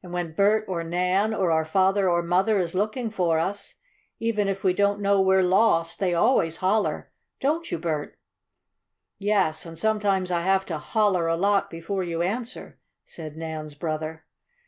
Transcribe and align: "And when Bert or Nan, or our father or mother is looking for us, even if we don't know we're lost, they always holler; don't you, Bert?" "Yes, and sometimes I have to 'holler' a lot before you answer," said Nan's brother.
"And 0.00 0.12
when 0.12 0.32
Bert 0.32 0.64
or 0.68 0.84
Nan, 0.84 1.34
or 1.34 1.50
our 1.50 1.64
father 1.64 2.08
or 2.08 2.22
mother 2.22 2.60
is 2.60 2.76
looking 2.76 3.10
for 3.10 3.40
us, 3.40 3.74
even 4.20 4.46
if 4.46 4.62
we 4.62 4.72
don't 4.72 5.00
know 5.00 5.20
we're 5.20 5.42
lost, 5.42 5.98
they 5.98 6.14
always 6.14 6.58
holler; 6.58 7.10
don't 7.40 7.68
you, 7.72 7.80
Bert?" 7.80 8.16
"Yes, 9.18 9.66
and 9.66 9.76
sometimes 9.76 10.30
I 10.30 10.42
have 10.42 10.66
to 10.66 10.78
'holler' 10.78 11.26
a 11.26 11.34
lot 11.36 11.68
before 11.68 12.04
you 12.04 12.22
answer," 12.22 12.78
said 13.04 13.36
Nan's 13.36 13.74
brother. 13.74 14.24